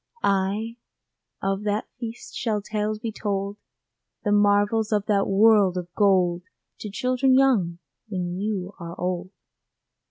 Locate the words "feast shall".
1.99-2.59